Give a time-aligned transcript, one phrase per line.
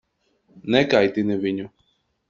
[0.75, 1.71] Nekaitini viņu.